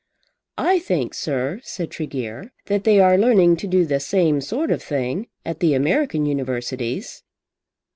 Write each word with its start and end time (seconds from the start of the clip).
"I 0.57 0.79
think, 0.79 1.13
sir," 1.13 1.59
said 1.63 1.91
Tregear, 1.91 2.53
"that 2.65 2.85
they 2.85 2.99
are 2.99 3.19
learning 3.19 3.57
to 3.57 3.67
do 3.67 3.85
the 3.85 3.99
same 3.99 4.41
sort 4.41 4.71
of 4.71 4.81
thing 4.81 5.27
at 5.45 5.59
the 5.59 5.75
American 5.75 6.25
Universities." 6.25 7.21